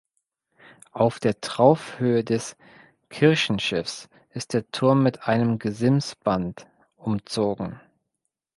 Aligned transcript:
Auf 0.93 1.19
der 1.19 1.41
Traufhöhe 1.41 2.23
des 2.23 2.57
Kirchenschiffs 3.11 4.09
ist 4.31 4.53
der 4.55 4.67
Turm 4.71 5.03
mit 5.03 5.27
einem 5.27 5.59
Gesimsband 5.59 6.65
umzogen. 6.95 7.79